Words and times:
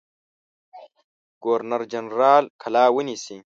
ګورنر 1.43 1.81
جنرال 1.91 2.43
قلا 2.61 2.85
ونیسي. 2.95 3.37